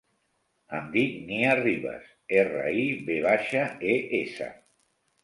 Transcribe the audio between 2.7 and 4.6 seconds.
i, ve baixa, e, essa.